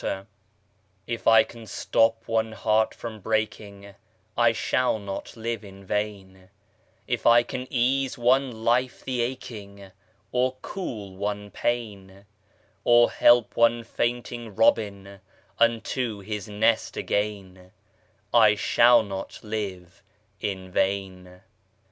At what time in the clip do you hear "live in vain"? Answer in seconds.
5.37-6.49, 19.43-21.41